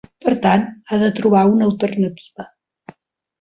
[0.27, 2.49] Per tant, ha de trobar una alternativa.